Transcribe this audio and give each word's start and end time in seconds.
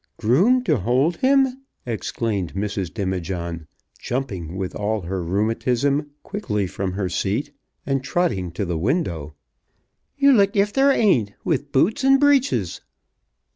"Groom 0.17 0.63
to 0.63 0.77
hold 0.77 1.17
him!" 1.17 1.61
exclaimed 1.85 2.55
Mrs. 2.55 2.91
Demijohn, 2.91 3.67
jumping, 3.99 4.55
with 4.57 4.75
all 4.75 5.01
her 5.01 5.21
rheumatism, 5.23 6.09
quickly 6.23 6.65
from 6.65 6.93
her 6.93 7.07
seat, 7.07 7.51
and 7.85 8.03
trotting 8.03 8.49
to 8.53 8.65
the 8.65 8.79
window. 8.79 9.35
"You 10.17 10.33
look 10.33 10.55
if 10.55 10.73
there 10.73 10.91
aint, 10.91 11.33
with 11.43 11.71
boots 11.71 12.03
and 12.03 12.19
breeches." 12.19 12.81